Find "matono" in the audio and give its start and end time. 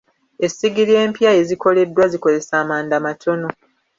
3.05-3.47